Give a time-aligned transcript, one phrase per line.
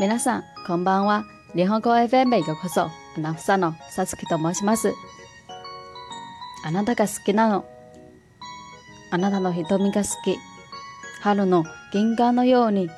[0.00, 1.26] 皆さん、こんばんは。
[1.54, 2.84] 日本語 FM へようこそ。
[2.84, 4.94] アナウンサのさつきと申します。
[6.64, 7.66] あなたが好きなの。
[9.10, 10.38] あなたの瞳が好き。
[11.20, 12.88] 春の銀河のように。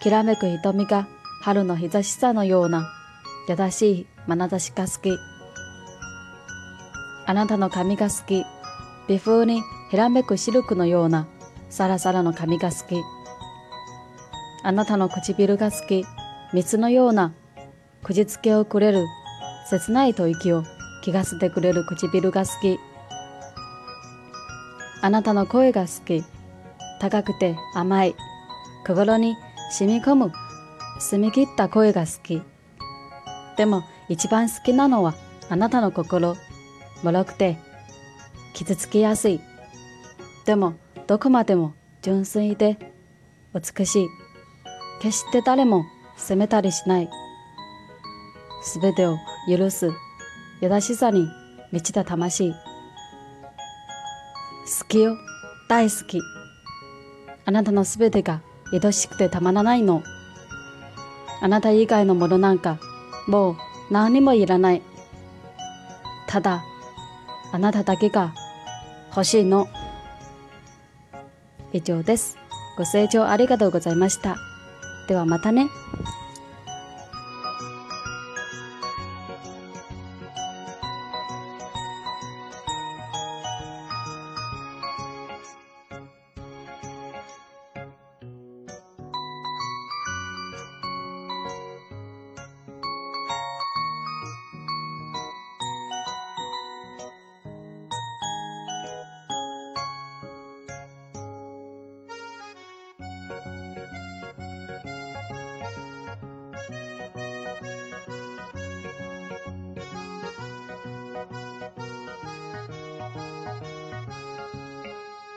[0.00, 1.06] きらめく瞳が
[1.42, 2.90] 春の日差しさのような
[3.46, 5.18] 優しい眼差しが好き。
[7.26, 8.46] あなたの髪が好き。
[9.08, 11.26] 微風にひらめくシルクのような
[11.68, 13.02] サラサラの髪が好き。
[14.62, 16.04] あなたの唇が好き。
[16.52, 17.32] 蜜のような
[18.02, 19.06] 口づけをくれる
[19.68, 20.64] 切ない吐息を
[21.02, 22.78] 気がしてくれる唇が好き。
[25.02, 26.24] あなたの声が好き。
[27.00, 28.14] 高くて甘い。
[28.86, 29.36] 心に
[29.70, 30.32] 染み込む
[30.98, 32.42] 澄み切った声が好き。
[33.56, 35.14] でも一番好きなのは
[35.48, 36.36] あなたの心。
[37.02, 37.58] 脆くて
[38.52, 39.40] 傷つきやすい。
[40.44, 40.74] でも
[41.06, 42.78] どこまでも純粋で
[43.54, 44.19] 美しい。
[45.00, 45.84] 決して誰も
[46.16, 47.10] 責めたりしない。
[48.62, 49.16] すべてを
[49.48, 49.90] 許す
[50.60, 51.26] 優しさに
[51.72, 52.52] 満ちた魂。
[52.52, 52.56] 好
[54.88, 55.16] きよ。
[55.68, 56.20] 大好き。
[57.46, 58.42] あなたのすべてが
[58.72, 60.02] 愛しくてたまらないの。
[61.40, 62.78] あなた以外のものなんか
[63.26, 63.56] もう
[63.90, 64.82] 何もいらない。
[66.26, 66.62] ただ、
[67.52, 68.34] あなただけが
[69.08, 69.66] 欲しいの。
[71.72, 72.36] 以上です。
[72.76, 74.49] ご清聴ありがとうございました。
[75.10, 75.72] ではまたね。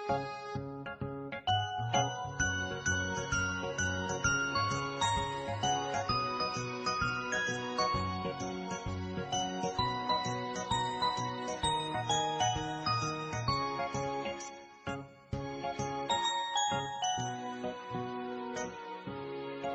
[0.10, 0.43] う